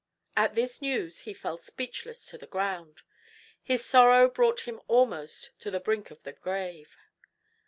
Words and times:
At 0.35 0.55
this 0.55 0.81
news 0.81 1.19
he 1.29 1.33
fell 1.35 1.59
speechless 1.59 2.25
to 2.29 2.37
the 2.39 2.47
ground. 2.47 3.03
His 3.61 3.85
sorrow 3.85 4.27
brought 4.31 4.61
him 4.61 4.81
almost 4.87 5.51
to 5.59 5.69
the 5.69 5.79
brink 5.79 6.09
of 6.09 6.23
the 6.23 6.33
grave. 6.33 6.97